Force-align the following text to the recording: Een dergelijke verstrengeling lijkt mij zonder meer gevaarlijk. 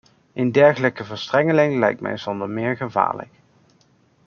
Een 0.33 0.51
dergelijke 0.51 1.03
verstrengeling 1.03 1.79
lijkt 1.79 2.01
mij 2.01 2.17
zonder 2.17 2.49
meer 2.49 2.75
gevaarlijk. 2.77 3.31